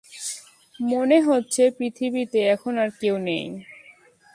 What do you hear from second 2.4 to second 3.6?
এখন আর কেউ নেই।